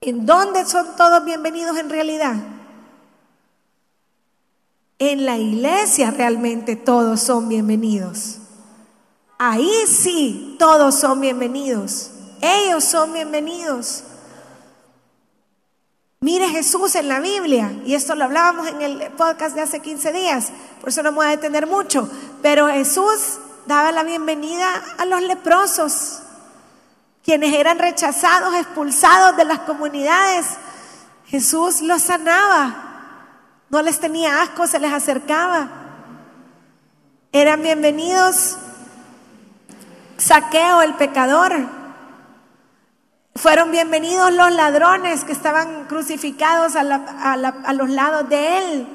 ¿en 0.00 0.24
dónde 0.24 0.64
son 0.64 0.94
todos 0.94 1.24
bienvenidos 1.24 1.76
en 1.76 1.90
realidad? 1.90 2.36
En 4.98 5.26
la 5.26 5.36
iglesia 5.36 6.10
realmente 6.10 6.74
todos 6.74 7.20
son 7.20 7.48
bienvenidos. 7.48 8.38
Ahí 9.38 9.84
sí, 9.86 10.56
todos 10.58 10.94
son 10.94 11.20
bienvenidos. 11.20 12.10
Ellos 12.40 12.84
son 12.84 13.12
bienvenidos. 13.12 14.04
Mire 16.20 16.48
Jesús 16.48 16.94
en 16.94 17.08
la 17.08 17.20
Biblia, 17.20 17.72
y 17.84 17.94
esto 17.94 18.14
lo 18.14 18.24
hablábamos 18.24 18.68
en 18.68 18.80
el 18.80 19.10
podcast 19.12 19.54
de 19.54 19.60
hace 19.60 19.80
15 19.80 20.12
días, 20.12 20.48
por 20.80 20.88
eso 20.88 21.02
no 21.02 21.12
me 21.12 21.16
voy 21.16 21.26
a 21.26 21.30
detener 21.30 21.66
mucho, 21.66 22.08
pero 22.40 22.68
Jesús 22.68 23.38
daba 23.66 23.92
la 23.92 24.02
bienvenida 24.02 24.66
a 24.96 25.04
los 25.04 25.20
leprosos, 25.22 26.20
quienes 27.22 27.54
eran 27.54 27.78
rechazados, 27.78 28.54
expulsados 28.54 29.36
de 29.36 29.44
las 29.44 29.60
comunidades. 29.60 30.46
Jesús 31.26 31.82
los 31.82 32.00
sanaba, 32.02 32.85
no 33.70 33.82
les 33.82 33.98
tenía 34.00 34.42
asco, 34.42 34.66
se 34.66 34.78
les 34.78 34.92
acercaba. 34.92 35.68
Eran 37.32 37.62
bienvenidos 37.62 38.56
Saqueo 40.18 40.80
el 40.82 40.94
pecador, 40.94 41.52
fueron 43.34 43.70
bienvenidos 43.70 44.32
los 44.32 44.50
ladrones 44.52 45.24
que 45.24 45.32
estaban 45.32 45.84
crucificados 45.84 46.74
a, 46.74 47.72
los 47.74 47.90
lados 47.90 48.28
de 48.30 48.58
él. 48.58 48.88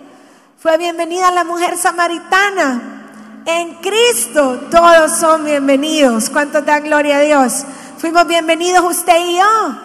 Fue 0.58 0.78
bienvenida 0.78 1.30
la 1.32 1.44
mujer 1.44 1.78
samaritana. 1.78 3.44
En 3.46 3.76
Cristo 3.76 4.68
todos 4.72 5.18
son 5.20 5.46
bienvenidos. 5.46 6.30
¿Cuánto 6.32 6.62
dan 6.64 6.84
gloria 6.84 7.18
a 7.18 7.22
Dios? 7.22 7.66
Fuimos 8.00 8.26
bienvenidos 8.26 8.84
usted 8.84 9.18
y 9.28 9.38
yo. 9.38 9.78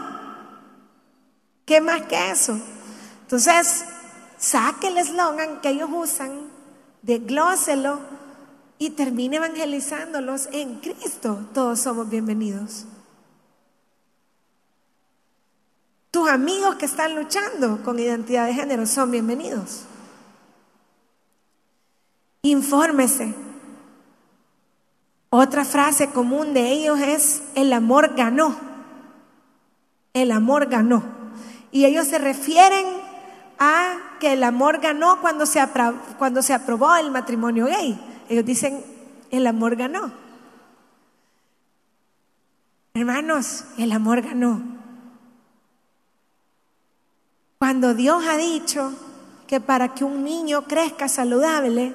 ¿Qué 1.66 1.80
más 1.82 2.02
que 2.02 2.30
eso? 2.30 2.58
Entonces, 3.22 3.84
saque 4.46 4.88
el 4.88 4.98
eslogan 4.98 5.60
que 5.60 5.70
ellos 5.70 5.90
usan, 5.92 6.30
desglóselo 7.02 7.98
y 8.78 8.90
termine 8.90 9.38
evangelizándolos 9.38 10.48
en 10.52 10.76
Cristo. 10.76 11.40
Todos 11.52 11.80
somos 11.80 12.08
bienvenidos. 12.08 12.84
Tus 16.12 16.28
amigos 16.28 16.76
que 16.76 16.86
están 16.86 17.16
luchando 17.16 17.82
con 17.82 17.98
identidad 17.98 18.46
de 18.46 18.54
género 18.54 18.86
son 18.86 19.10
bienvenidos. 19.10 19.82
Infórmese. 22.42 23.34
Otra 25.30 25.64
frase 25.64 26.10
común 26.10 26.54
de 26.54 26.70
ellos 26.70 27.00
es 27.00 27.42
el 27.56 27.72
amor 27.72 28.14
ganó. 28.14 28.56
El 30.14 30.30
amor 30.30 30.68
ganó. 30.68 31.02
Y 31.72 31.84
ellos 31.84 32.06
se 32.06 32.18
refieren 32.18 33.05
a 33.58 34.16
que 34.20 34.32
el 34.32 34.44
amor 34.44 34.80
ganó 34.80 35.20
cuando 35.20 35.46
se, 35.46 35.60
cuando 36.18 36.42
se 36.42 36.54
aprobó 36.54 36.94
el 36.96 37.10
matrimonio 37.10 37.66
gay. 37.66 37.98
Ellos 38.28 38.44
dicen, 38.44 38.84
el 39.30 39.46
amor 39.46 39.76
ganó. 39.76 40.12
Hermanos, 42.94 43.64
el 43.76 43.92
amor 43.92 44.22
ganó. 44.22 44.62
Cuando 47.58 47.94
Dios 47.94 48.24
ha 48.26 48.36
dicho 48.36 48.92
que 49.46 49.60
para 49.60 49.94
que 49.94 50.04
un 50.04 50.24
niño 50.24 50.62
crezca 50.62 51.08
saludable, 51.08 51.94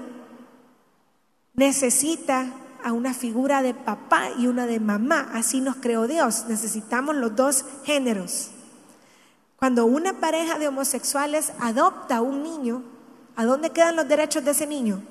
necesita 1.54 2.48
a 2.84 2.94
una 2.94 3.14
figura 3.14 3.62
de 3.62 3.74
papá 3.74 4.30
y 4.38 4.48
una 4.48 4.66
de 4.66 4.80
mamá. 4.80 5.30
Así 5.34 5.62
nos 5.62 5.76
creó 5.78 6.08
Dios. 6.08 6.46
Necesitamos 6.48 7.16
los 7.16 7.36
dos 7.36 7.66
géneros. 7.84 8.52
Cuando 9.62 9.86
una 9.86 10.14
pareja 10.14 10.58
de 10.58 10.68
homosexuales 10.68 11.52
adopta 11.60 12.18
a 12.18 12.22
un 12.22 12.42
niño, 12.42 12.82
¿a 13.36 13.46
dónde 13.46 13.70
quedan 13.70 13.96
los 13.96 14.08
derechos 14.08 14.44
de 14.44 14.50
ese 14.50 14.66
niño? 14.66 15.04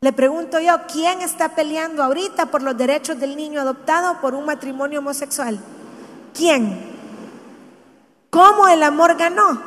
Le 0.00 0.12
pregunto 0.12 0.58
yo, 0.58 0.74
¿quién 0.92 1.20
está 1.20 1.50
peleando 1.50 2.02
ahorita 2.02 2.46
por 2.46 2.62
los 2.62 2.76
derechos 2.76 3.16
del 3.20 3.36
niño 3.36 3.60
adoptado 3.60 4.20
por 4.20 4.34
un 4.34 4.44
matrimonio 4.44 4.98
homosexual? 4.98 5.60
¿Quién? 6.34 6.96
¿Cómo 8.28 8.66
el 8.66 8.82
amor 8.82 9.16
ganó? 9.16 9.62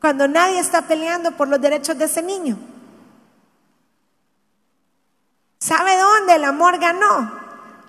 Cuando 0.00 0.26
nadie 0.26 0.58
está 0.58 0.88
peleando 0.88 1.30
por 1.36 1.46
los 1.46 1.60
derechos 1.60 1.96
de 1.96 2.06
ese 2.06 2.20
niño. 2.20 2.58
¿Sabe 5.60 5.96
dónde 5.96 6.34
el 6.34 6.42
amor 6.42 6.80
ganó? 6.80 7.30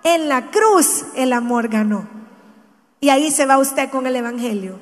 En 0.04 0.30
la 0.30 0.52
cruz 0.52 1.04
el 1.16 1.34
amor 1.34 1.68
ganó. 1.68 2.25
Y 3.00 3.10
ahí 3.10 3.32
se 3.32 3.46
va 3.46 3.58
usted 3.58 3.90
con 3.90 4.08
el 4.08 4.16
Evangelio. 4.16 4.80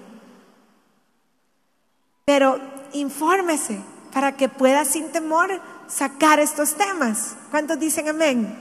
Pero 2.25 2.59
infórmese 2.93 3.81
para 4.13 4.37
que 4.37 4.49
pueda 4.49 4.85
sin 4.85 5.11
temor 5.11 5.59
sacar 5.87 6.39
estos 6.39 6.75
temas. 6.75 7.35
¿Cuántos 7.51 7.79
dicen 7.79 8.07
amén? 8.07 8.57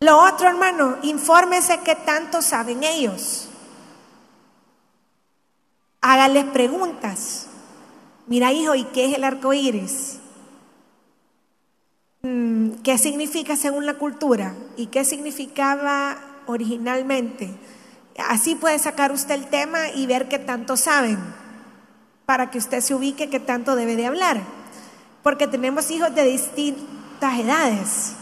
Lo 0.00 0.18
otro, 0.18 0.48
hermano, 0.48 0.96
infórmese 1.02 1.80
qué 1.80 1.94
tanto 1.94 2.40
saben 2.40 2.82
ellos. 2.84 3.48
Hágales 6.00 6.46
preguntas. 6.46 7.46
Mira, 8.26 8.52
hijo, 8.52 8.74
¿y 8.74 8.84
qué 8.84 9.06
es 9.06 9.16
el 9.16 9.24
arco 9.24 9.52
iris? 9.52 10.18
Mm, 12.22 12.59
¿Qué 12.82 12.96
significa 12.96 13.56
según 13.56 13.84
la 13.84 13.94
cultura? 13.94 14.54
¿Y 14.76 14.86
qué 14.86 15.04
significaba 15.04 16.16
originalmente? 16.46 17.50
Así 18.16 18.54
puede 18.54 18.78
sacar 18.78 19.12
usted 19.12 19.34
el 19.34 19.46
tema 19.48 19.90
y 19.94 20.06
ver 20.06 20.28
qué 20.28 20.38
tanto 20.38 20.76
saben, 20.76 21.18
para 22.26 22.50
que 22.50 22.58
usted 22.58 22.80
se 22.80 22.94
ubique 22.94 23.28
qué 23.28 23.40
tanto 23.40 23.76
debe 23.76 23.96
de 23.96 24.06
hablar. 24.06 24.40
Porque 25.22 25.46
tenemos 25.46 25.90
hijos 25.90 26.14
de 26.14 26.24
distintas 26.24 27.38
edades. 27.38 28.14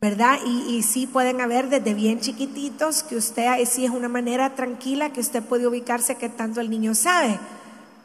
¿verdad? 0.00 0.38
Y, 0.46 0.82
sí 0.82 1.08
pueden 1.08 1.40
haber 1.40 1.68
desde 1.68 1.92
bien 1.92 2.20
chiquititos 2.20 3.02
que 3.02 3.16
usted, 3.16 3.64
sí 3.66 3.84
es 3.84 3.90
una 3.90 4.08
manera 4.08 4.54
tranquila 4.54 5.12
que 5.12 5.20
usted 5.20 5.42
puede 5.42 5.66
ubicarse 5.66 6.14
que 6.14 6.28
tanto 6.28 6.60
el 6.60 6.70
niño 6.70 6.94
sabe, 6.94 7.38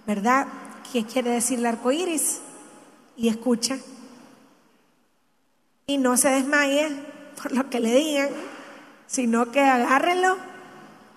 ¿verdad? 0.07 0.47
¿Qué 0.91 1.05
quiere 1.05 1.29
decir 1.29 1.59
el 1.59 1.67
arco 1.67 1.91
iris? 1.91 2.39
Y 3.15 3.29
escucha. 3.29 3.77
Y 5.85 5.97
no 5.97 6.17
se 6.17 6.29
desmaye 6.29 6.89
por 7.41 7.51
lo 7.51 7.69
que 7.69 7.79
le 7.79 7.93
digan, 7.93 8.29
sino 9.07 9.51
que 9.51 9.61
agárrelo 9.61 10.37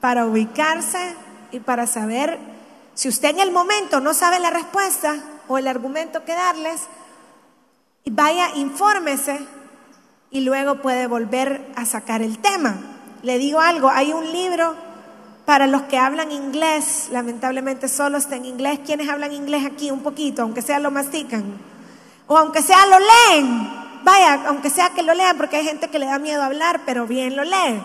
para 0.00 0.26
ubicarse 0.26 1.14
y 1.52 1.60
para 1.60 1.86
saber 1.86 2.38
si 2.94 3.08
usted 3.08 3.30
en 3.30 3.40
el 3.40 3.52
momento 3.52 4.00
no 4.00 4.14
sabe 4.14 4.40
la 4.40 4.50
respuesta 4.50 5.16
o 5.48 5.58
el 5.58 5.68
argumento 5.68 6.24
que 6.24 6.34
darles, 6.34 6.82
vaya, 8.06 8.50
infórmese 8.56 9.38
y 10.30 10.40
luego 10.40 10.80
puede 10.82 11.06
volver 11.06 11.66
a 11.76 11.84
sacar 11.84 12.22
el 12.22 12.38
tema. 12.38 12.76
Le 13.22 13.38
digo 13.38 13.60
algo, 13.60 13.90
hay 13.90 14.12
un 14.12 14.32
libro 14.32 14.74
para 15.44 15.66
los 15.66 15.82
que 15.82 15.98
hablan 15.98 16.32
inglés, 16.32 17.08
lamentablemente 17.12 17.88
solo 17.88 18.18
está 18.18 18.36
en 18.36 18.46
inglés. 18.46 18.80
¿Quiénes 18.84 19.08
hablan 19.08 19.32
inglés 19.32 19.64
aquí 19.64 19.90
un 19.90 20.00
poquito, 20.00 20.42
aunque 20.42 20.60
sea 20.60 20.80
lo 20.80 20.90
mastican? 20.90 21.44
O 22.26 22.36
aunque 22.36 22.62
sea 22.62 22.84
lo 22.86 22.98
leen. 22.98 23.85
Vaya, 24.04 24.44
aunque 24.46 24.70
sea 24.70 24.90
que 24.90 25.02
lo 25.02 25.14
lean, 25.14 25.36
porque 25.36 25.56
hay 25.56 25.64
gente 25.64 25.88
que 25.88 25.98
le 25.98 26.06
da 26.06 26.18
miedo 26.18 26.42
hablar, 26.42 26.82
pero 26.86 27.06
bien 27.06 27.36
lo 27.36 27.44
lee. 27.44 27.82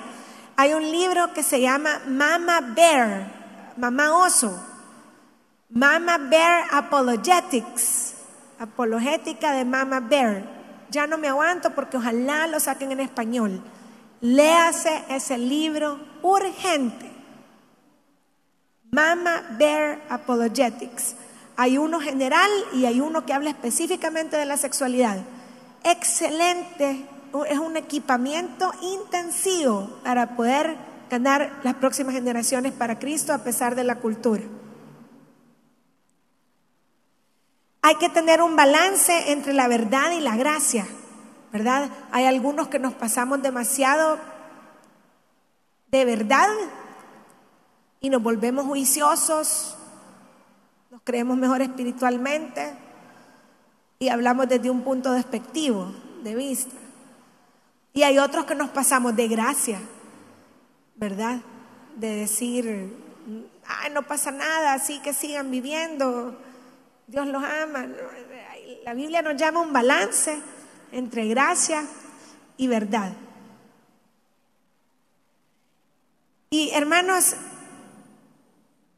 Hay 0.56 0.74
un 0.74 0.92
libro 0.92 1.34
que 1.34 1.44
se 1.44 1.62
llama 1.62 2.02
Mama 2.08 2.62
Bear, 2.62 3.74
Mamá 3.78 4.18
Oso. 4.18 4.68
Mama 5.74 6.18
Bear 6.18 6.66
Apologetics, 6.70 8.16
apologética 8.60 9.54
de 9.54 9.64
Mama 9.64 10.02
Bear. 10.02 10.44
Ya 10.90 11.08
no 11.08 11.18
me 11.18 11.30
aguanto 11.30 11.72
porque 11.72 11.96
ojalá 11.96 12.46
lo 12.48 12.60
saquen 12.60 12.92
en 12.92 13.00
español. 13.00 13.64
Léase 14.20 15.02
ese 15.08 15.38
libro 15.38 15.98
urgente. 16.22 17.10
Mama 18.92 19.44
Bear 19.58 20.02
Apologetics. 20.10 21.16
Hay 21.56 21.78
uno 21.78 22.02
general 22.02 22.52
y 22.74 22.86
hay 22.86 23.00
uno 23.00 23.26
que 23.26 23.32
habla 23.32 23.52
específicamente 23.52 24.36
de 24.36 24.46
la 24.46 24.58
sexualidad. 24.58 25.20
Excelente, 25.84 27.08
es 27.50 27.60
un 27.60 27.76
equipamiento 27.76 28.72
intensivo 28.82 29.90
para 30.04 30.36
poder 30.36 30.78
ganar 31.10 31.60
las 31.64 31.76
próximas 31.76 32.14
generaciones 32.14 32.72
para 32.72 33.00
Cristo 33.00 33.34
a 33.34 33.40
pesar 33.40 33.76
de 33.76 33.84
la 33.84 33.96
cultura. 33.96 34.44
Hay 37.82 37.96
que 37.96 38.10
tener 38.10 38.42
un 38.42 38.56
balance 38.56 39.32
entre 39.32 39.54
la 39.54 39.68
verdad 39.68 40.12
y 40.12 40.20
la 40.20 40.36
gracia, 40.36 40.86
¿verdad? 41.52 41.90
Hay 42.12 42.26
algunos 42.26 42.68
que 42.68 42.78
nos 42.78 42.94
pasamos 42.94 43.42
demasiado 43.42 44.20
de 45.88 46.06
verdad 46.06 46.48
y 48.00 48.10
nos 48.10 48.22
volvemos 48.22 48.66
juiciosos, 48.66 49.76
nos 50.92 51.02
creemos 51.04 51.38
mejor 51.38 51.62
espiritualmente 51.62 52.81
y 54.02 54.10
hablamos 54.10 54.50
desde 54.50 54.72
un 54.72 54.82
punto 54.82 55.12
despectivo 55.12 55.94
de 56.24 56.34
vista. 56.34 56.76
Y 57.94 58.02
hay 58.02 58.18
otros 58.18 58.46
que 58.46 58.56
nos 58.56 58.72
pasamos 58.72 59.16
de 59.16 59.28
gracia, 59.28 59.80
¿verdad? 60.96 61.40
De 61.98 62.16
decir, 62.16 62.92
ay, 63.68 63.92
no 63.92 64.02
pasa 64.02 64.32
nada, 64.32 64.74
así 64.74 64.98
que 65.04 65.14
sigan 65.14 65.52
viviendo, 65.52 66.36
Dios 67.06 67.28
los 67.28 67.44
ama. 67.44 67.90
La 68.86 68.96
Biblia 68.96 69.22
nos 69.22 69.36
llama 69.36 69.62
un 69.62 69.72
balance 69.72 70.36
entre 70.92 71.28
gracia 71.28 71.86
y 72.58 72.66
verdad. 72.66 73.14
Y 76.50 76.72
hermanos, 76.72 77.36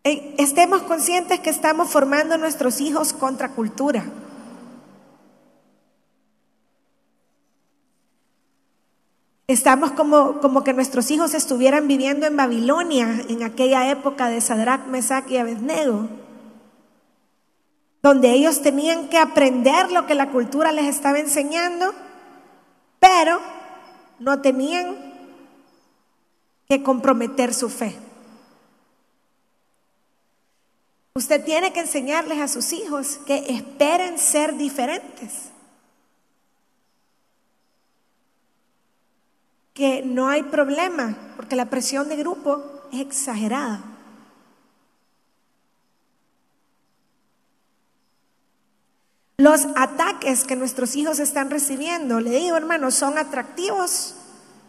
estemos 0.06 0.84
conscientes 0.84 1.42
que 1.42 1.50
estamos 1.50 1.90
formando 1.90 2.38
nuestros 2.38 2.80
hijos 2.80 3.12
contra 3.12 3.50
cultura. 3.50 4.06
Estamos 9.54 9.92
como, 9.92 10.40
como 10.40 10.64
que 10.64 10.74
nuestros 10.74 11.12
hijos 11.12 11.36
estuvieran 11.36 11.88
viviendo 11.88 12.26
en 12.26 12.36
Babilonia 12.36 13.22
en 13.30 13.44
aquella 13.44 13.88
época 13.92 14.28
de 14.28 14.42
Sadrach, 14.42 14.88
Mesach 14.88 15.30
y 15.30 15.38
Abednego, 15.38 16.08
donde 18.02 18.32
ellos 18.32 18.64
tenían 18.64 19.10
que 19.10 19.20
aprender 19.20 19.92
lo 19.92 20.08
que 20.08 20.16
la 20.16 20.32
cultura 20.32 20.72
les 20.72 20.86
estaba 20.86 21.20
enseñando, 21.20 21.94
pero 23.00 23.40
no 24.18 24.42
tenían 24.42 24.98
que 26.68 26.82
comprometer 26.82 27.54
su 27.54 27.70
fe. 27.70 27.96
Usted 31.14 31.46
tiene 31.46 31.72
que 31.72 31.82
enseñarles 31.82 32.40
a 32.40 32.48
sus 32.48 32.74
hijos 32.74 33.20
que 33.28 33.38
esperen 33.50 34.18
ser 34.18 34.58
diferentes. 34.58 35.53
Que 39.74 40.04
no 40.04 40.28
hay 40.28 40.44
problema, 40.44 41.16
porque 41.36 41.56
la 41.56 41.70
presión 41.70 42.10
de 42.10 42.16
grupo 42.16 42.64
es 42.92 43.02
exagerada. 43.02 43.84
Los 49.38 49.66
ataques 49.76 50.44
que 50.44 50.56
nuestros 50.56 50.96
hijos 50.96 51.20
están 51.20 51.50
recibiendo, 51.50 52.20
le 52.20 52.30
digo 52.30 52.56
hermano, 52.56 52.92
son 52.92 53.18
atractivos 53.18 54.16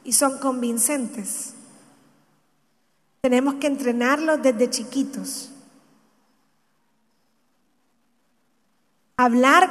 y 0.04 0.14
son 0.14 0.38
convincentes. 0.38 1.54
Tenemos 3.20 3.54
que 3.56 3.66
entrenarlos 3.66 4.42
desde 4.42 4.70
chiquitos. 4.70 5.50
hablar 9.16 9.70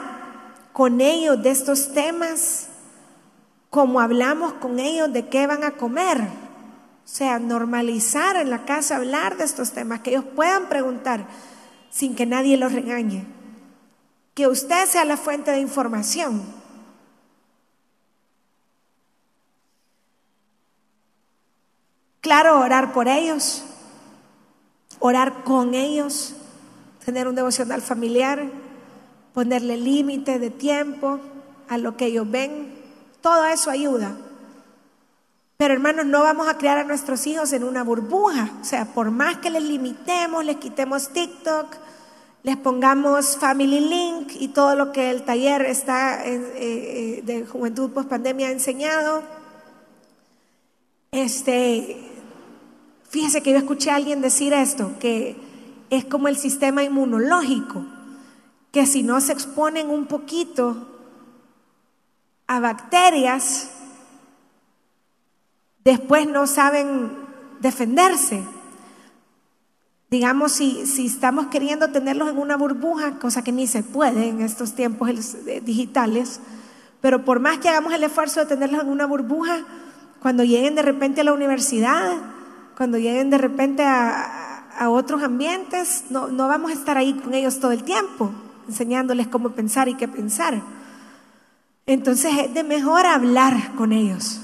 con 0.71 1.01
ellos 1.01 1.41
de 1.41 1.51
estos 1.51 1.93
temas 1.93 2.67
como 3.73 3.99
hablamos 3.99 4.53
con 4.53 4.77
ellos 4.79 5.11
de 5.11 5.29
qué 5.29 5.47
van 5.47 5.63
a 5.63 5.71
comer. 5.71 6.21
O 6.21 7.07
sea, 7.07 7.39
normalizar 7.39 8.35
en 8.35 8.51
la 8.51 8.65
casa 8.65 8.97
hablar 8.97 9.35
de 9.35 9.45
estos 9.45 9.71
temas, 9.71 10.01
que 10.01 10.11
ellos 10.11 10.25
puedan 10.35 10.69
preguntar 10.69 11.25
sin 11.89 12.13
que 12.13 12.27
nadie 12.27 12.55
los 12.55 12.71
regañe. 12.71 13.25
Que 14.35 14.47
usted 14.47 14.85
sea 14.85 15.05
la 15.05 15.17
fuente 15.17 15.49
de 15.49 15.59
información. 15.59 16.43
Claro, 22.21 22.59
orar 22.59 22.93
por 22.93 23.07
ellos, 23.07 23.63
orar 24.99 25.43
con 25.43 25.73
ellos, 25.73 26.35
tener 27.03 27.27
un 27.27 27.33
devocional 27.33 27.81
familiar 27.81 28.47
ponerle 29.33 29.77
límite 29.77 30.37
de 30.37 30.51
tiempo 30.51 31.19
a 31.67 31.77
lo 31.77 31.97
que 31.97 32.05
ellos 32.05 32.29
ven. 32.29 32.82
Todo 33.23 33.45
eso 33.45 33.69
ayuda. 33.69 34.17
Pero 35.55 35.73
hermanos, 35.73 36.05
no 36.05 36.23
vamos 36.23 36.49
a 36.49 36.57
criar 36.57 36.77
a 36.77 36.83
nuestros 36.83 37.25
hijos 37.25 37.53
en 37.53 37.63
una 37.63 37.81
burbuja. 37.81 38.51
O 38.61 38.65
sea, 38.65 38.83
por 38.83 39.11
más 39.11 39.37
que 39.37 39.49
les 39.49 39.63
limitemos, 39.63 40.43
les 40.43 40.57
quitemos 40.57 41.07
TikTok, 41.13 41.67
les 42.43 42.57
pongamos 42.57 43.37
Family 43.37 43.79
Link 43.79 44.33
y 44.37 44.49
todo 44.49 44.75
lo 44.75 44.91
que 44.91 45.09
el 45.09 45.23
taller 45.23 45.61
está 45.61 46.25
eh, 46.25 46.53
eh, 46.57 47.21
de 47.23 47.45
Juventud 47.45 47.91
Post 47.91 48.09
Pandemia 48.09 48.49
ha 48.49 48.51
enseñado. 48.51 49.23
Este, 51.13 51.95
fíjese 53.07 53.41
que 53.41 53.51
yo 53.53 53.57
escuché 53.57 53.89
a 53.89 53.95
alguien 53.95 54.19
decir 54.19 54.51
esto, 54.51 54.91
que 54.99 55.37
es 55.89 56.03
como 56.03 56.27
el 56.27 56.35
sistema 56.35 56.83
inmunológico 56.83 57.85
que 58.73 58.85
si 58.85 59.01
no 59.01 59.21
se 59.21 59.31
exponen 59.31 59.89
un 59.89 60.07
poquito 60.07 60.92
a 62.47 62.59
bacterias, 62.59 63.69
después 65.83 66.27
no 66.27 66.47
saben 66.47 67.11
defenderse. 67.59 68.43
Digamos, 70.09 70.51
si, 70.51 70.85
si 70.85 71.07
estamos 71.07 71.47
queriendo 71.47 71.89
tenerlos 71.89 72.29
en 72.29 72.37
una 72.37 72.55
burbuja, 72.55 73.19
cosa 73.19 73.43
que 73.43 73.51
ni 73.51 73.65
se 73.65 73.83
puede 73.83 74.29
en 74.29 74.41
estos 74.41 74.75
tiempos 74.75 75.09
digitales, 75.63 76.39
pero 77.01 77.25
por 77.25 77.39
más 77.39 77.57
que 77.57 77.69
hagamos 77.69 77.93
el 77.93 78.03
esfuerzo 78.03 78.41
de 78.41 78.45
tenerlos 78.45 78.83
en 78.83 78.89
una 78.89 79.05
burbuja, 79.05 79.65
cuando 80.21 80.43
lleguen 80.43 80.75
de 80.75 80.83
repente 80.83 81.21
a 81.21 81.23
la 81.23 81.33
universidad, 81.33 82.11
cuando 82.77 82.97
lleguen 82.97 83.29
de 83.29 83.37
repente 83.37 83.83
a, 83.83 84.67
a 84.77 84.89
otros 84.89 85.23
ambientes, 85.23 86.05
no, 86.09 86.27
no 86.27 86.47
vamos 86.47 86.71
a 86.71 86.75
estar 86.75 86.97
ahí 86.97 87.13
con 87.13 87.33
ellos 87.33 87.59
todo 87.59 87.71
el 87.71 87.83
tiempo 87.83 88.31
enseñándoles 88.67 89.27
cómo 89.27 89.49
pensar 89.49 89.89
y 89.89 89.95
qué 89.95 90.07
pensar. 90.07 90.61
Entonces 91.85 92.33
es 92.37 92.53
de 92.53 92.63
mejor 92.63 93.05
hablar 93.05 93.75
con 93.75 93.91
ellos 93.91 94.39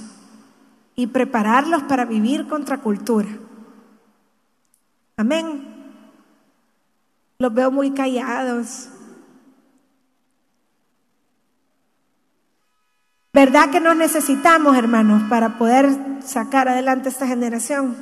y 0.95 1.07
prepararlos 1.07 1.83
para 1.83 2.05
vivir 2.05 2.47
contra 2.47 2.79
cultura. 2.79 3.29
Amén. 5.15 5.69
Los 7.39 7.53
veo 7.53 7.71
muy 7.71 7.91
callados. 7.91 8.89
¿Verdad 13.31 13.69
que 13.69 13.79
nos 13.79 13.95
necesitamos, 13.95 14.75
hermanos, 14.75 15.23
para 15.29 15.57
poder 15.57 15.87
sacar 16.21 16.67
adelante 16.67 17.07
esta 17.07 17.27
generación? 17.27 17.95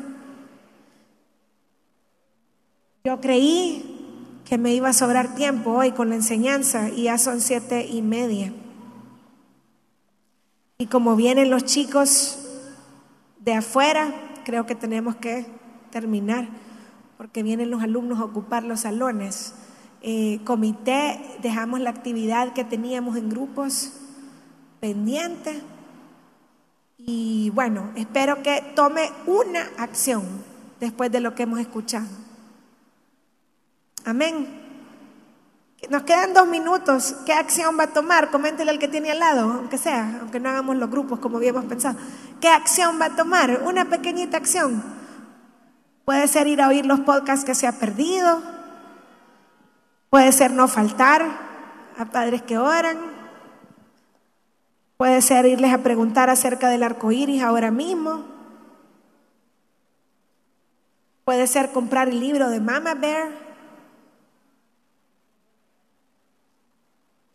Yo 3.03 3.21
creí 3.21 4.41
que 4.45 4.57
me 4.57 4.73
iba 4.73 4.89
a 4.89 4.93
sobrar 4.93 5.35
tiempo 5.35 5.71
hoy 5.73 5.91
con 5.91 6.09
la 6.09 6.15
enseñanza 6.15 6.89
y 6.89 7.03
ya 7.03 7.19
son 7.19 7.41
siete 7.41 7.85
y 7.85 8.01
media. 8.01 8.51
Y 10.79 10.85
como 10.85 11.15
vienen 11.15 11.49
los 11.49 11.65
chicos 11.65 12.37
de 13.39 13.53
afuera, 13.55 14.13
creo 14.45 14.67
que 14.67 14.75
tenemos 14.75 15.15
que 15.15 15.47
terminar, 15.89 16.47
porque 17.17 17.41
vienen 17.41 17.71
los 17.71 17.81
alumnos 17.81 18.19
a 18.19 18.25
ocupar 18.25 18.63
los 18.63 18.81
salones. 18.81 19.55
Eh, 20.03 20.39
comité, 20.45 21.19
dejamos 21.41 21.79
la 21.79 21.89
actividad 21.89 22.53
que 22.53 22.63
teníamos 22.63 23.17
en 23.17 23.29
grupos 23.29 23.93
pendiente. 24.79 25.63
Y 26.99 27.49
bueno, 27.55 27.89
espero 27.95 28.43
que 28.43 28.61
tome 28.75 29.09
una 29.25 29.63
acción 29.79 30.23
después 30.79 31.11
de 31.11 31.21
lo 31.21 31.33
que 31.33 31.43
hemos 31.43 31.59
escuchado. 31.59 32.05
Amén. 34.05 34.66
Nos 35.89 36.03
quedan 36.03 36.33
dos 36.33 36.47
minutos. 36.47 37.15
¿Qué 37.25 37.33
acción 37.33 37.77
va 37.79 37.83
a 37.83 37.93
tomar? 37.93 38.29
Coméntele 38.29 38.71
al 38.71 38.79
que 38.79 38.87
tiene 38.87 39.11
al 39.11 39.19
lado, 39.19 39.51
aunque 39.51 39.77
sea, 39.77 40.17
aunque 40.19 40.39
no 40.39 40.49
hagamos 40.49 40.75
los 40.75 40.89
grupos 40.89 41.19
como 41.19 41.37
habíamos 41.37 41.65
pensado. 41.65 41.97
¿Qué 42.41 42.49
acción 42.49 42.99
va 42.99 43.05
a 43.05 43.15
tomar? 43.15 43.61
Una 43.63 43.85
pequeñita 43.85 44.37
acción. 44.37 44.83
Puede 46.03 46.27
ser 46.27 46.47
ir 46.47 46.61
a 46.61 46.67
oír 46.67 46.85
los 46.85 47.01
podcasts 47.01 47.45
que 47.45 47.55
se 47.55 47.67
ha 47.67 47.73
perdido. 47.73 48.41
Puede 50.09 50.31
ser 50.31 50.51
no 50.51 50.67
faltar 50.67 51.23
a 51.97 52.05
padres 52.05 52.41
que 52.41 52.57
oran. 52.57 52.97
Puede 54.97 55.21
ser 55.21 55.45
irles 55.45 55.73
a 55.73 55.83
preguntar 55.83 56.29
acerca 56.29 56.69
del 56.69 56.83
arco 56.83 57.11
iris 57.11 57.43
ahora 57.43 57.71
mismo. 57.71 58.25
Puede 61.23 61.45
ser 61.45 61.71
comprar 61.71 62.09
el 62.09 62.19
libro 62.19 62.49
de 62.49 62.59
Mama 62.59 62.95
Bear. 62.95 63.46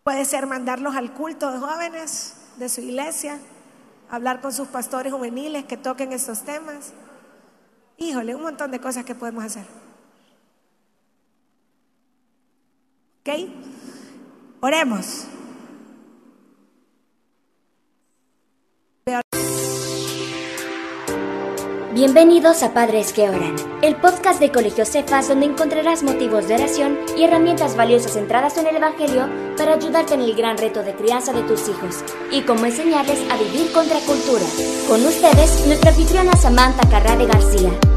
Puede 0.03 0.25
ser 0.25 0.47
mandarlos 0.47 0.97
al 0.97 1.13
culto 1.15 1.51
de 1.53 1.59
jóvenes 1.59 2.35
de 2.57 2.69
su 2.69 2.81
iglesia, 2.81 3.39
hablar 4.11 4.41
con 4.41 4.53
sus 4.53 4.69
pastores 4.69 5.13
juveniles 5.13 5.65
que 5.65 5.77
toquen 5.77 6.13
estos 6.13 6.43
temas. 6.43 6.93
Híjole, 7.99 8.35
un 8.35 8.43
montón 8.43 8.71
de 8.73 8.81
cosas 8.81 9.05
que 9.05 9.15
podemos 9.15 9.45
hacer. 9.45 9.65
¿Ok? 13.21 13.51
Oremos. 14.61 15.27
Bienvenidos 21.95 22.63
a 22.63 22.73
Padres 22.73 23.13
que 23.13 23.29
Oran, 23.29 23.55
el 23.83 23.97
podcast 23.97 24.41
de 24.41 24.51
Colegio 24.51 24.87
Cefas 24.87 25.29
donde 25.29 25.45
encontrarás 25.45 26.03
motivos 26.03 26.49
de 26.49 26.55
oración 26.55 26.99
y 27.19 27.25
herramientas 27.25 27.77
valiosas 27.77 28.15
centradas 28.15 28.57
en 28.57 28.67
el 28.67 28.77
Evangelio 28.77 29.29
para 29.59 29.75
ayudarte 29.75 30.15
en 30.15 30.23
el 30.23 30.35
gran 30.35 30.57
reto 30.57 30.83
de 30.83 30.95
crianza 30.95 31.35
de 31.35 31.43
tus 31.43 31.69
hijos 31.69 32.03
y 32.31 32.41
cómo 32.43 32.65
enseñarles 32.65 33.21
a 33.31 33.37
vivir 33.37 33.71
contra 33.73 33.99
cultura. 34.01 34.45
Con 34.89 35.05
ustedes, 35.05 35.67
nuestra 35.67 35.91
anfitriona 35.91 36.35
Samantha 36.35 36.89
Carrade 36.89 37.27
García. 37.27 37.92